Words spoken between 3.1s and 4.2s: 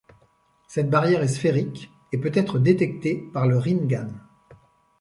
par le Rinnegan.